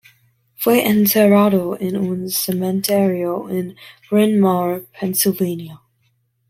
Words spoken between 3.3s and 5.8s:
en Bryn Mawr, Pensilvania.